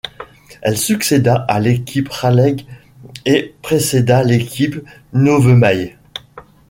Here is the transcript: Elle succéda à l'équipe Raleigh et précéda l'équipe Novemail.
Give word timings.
Elle 0.63 0.79
succéda 0.79 1.35
à 1.47 1.59
l'équipe 1.59 2.09
Raleigh 2.09 2.65
et 3.27 3.53
précéda 3.61 4.23
l'équipe 4.23 4.81
Novemail. 5.13 5.95